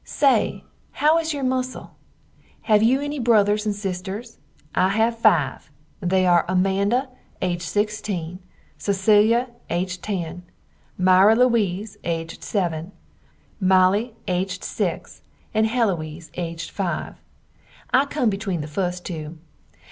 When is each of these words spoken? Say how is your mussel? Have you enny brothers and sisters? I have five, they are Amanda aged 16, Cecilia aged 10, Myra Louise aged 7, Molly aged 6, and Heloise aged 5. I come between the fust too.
Say 0.03 0.63
how 0.93 1.19
is 1.19 1.31
your 1.31 1.43
mussel? 1.43 1.95
Have 2.63 2.81
you 2.81 3.01
enny 3.01 3.19
brothers 3.19 3.67
and 3.67 3.75
sisters? 3.75 4.39
I 4.73 4.89
have 4.89 5.19
five, 5.19 5.69
they 5.99 6.25
are 6.25 6.43
Amanda 6.47 7.07
aged 7.39 7.61
16, 7.61 8.39
Cecilia 8.79 9.51
aged 9.69 10.01
10, 10.01 10.41
Myra 10.97 11.35
Louise 11.35 11.97
aged 12.03 12.43
7, 12.43 12.91
Molly 13.59 14.15
aged 14.27 14.63
6, 14.63 15.21
and 15.53 15.67
Heloise 15.67 16.31
aged 16.33 16.71
5. 16.71 17.21
I 17.93 18.05
come 18.05 18.31
between 18.31 18.61
the 18.61 18.67
fust 18.67 19.05
too. 19.05 19.37